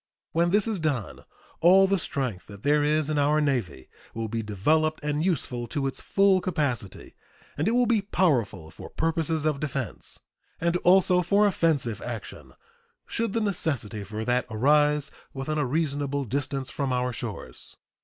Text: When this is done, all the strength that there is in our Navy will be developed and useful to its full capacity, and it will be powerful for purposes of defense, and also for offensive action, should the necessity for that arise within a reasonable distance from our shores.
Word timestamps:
When 0.31 0.49
this 0.49 0.67
is 0.67 0.79
done, 0.79 1.25
all 1.59 1.85
the 1.85 1.99
strength 1.99 2.47
that 2.47 2.63
there 2.63 2.83
is 2.83 3.07
in 3.07 3.19
our 3.19 3.39
Navy 3.39 3.87
will 4.15 4.27
be 4.27 4.41
developed 4.41 4.99
and 5.03 5.23
useful 5.23 5.67
to 5.67 5.85
its 5.85 6.01
full 6.01 6.41
capacity, 6.41 7.13
and 7.55 7.67
it 7.67 7.73
will 7.73 7.85
be 7.85 8.01
powerful 8.01 8.71
for 8.71 8.89
purposes 8.89 9.45
of 9.45 9.59
defense, 9.59 10.19
and 10.59 10.75
also 10.77 11.21
for 11.21 11.45
offensive 11.45 12.01
action, 12.01 12.53
should 13.05 13.33
the 13.33 13.41
necessity 13.41 14.03
for 14.03 14.25
that 14.25 14.47
arise 14.49 15.11
within 15.35 15.59
a 15.59 15.67
reasonable 15.67 16.25
distance 16.25 16.71
from 16.71 16.91
our 16.91 17.13
shores. 17.13 17.77